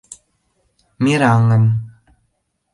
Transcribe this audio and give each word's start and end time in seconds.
—Мераҥым. 1.03 1.65